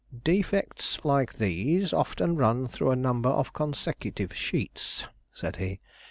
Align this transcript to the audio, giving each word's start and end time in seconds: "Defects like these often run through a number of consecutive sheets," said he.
"Defects 0.23 1.05
like 1.05 1.33
these 1.35 1.93
often 1.93 2.35
run 2.35 2.65
through 2.67 2.89
a 2.89 2.95
number 2.95 3.29
of 3.29 3.53
consecutive 3.53 4.33
sheets," 4.35 5.05
said 5.31 5.57
he. 5.57 5.79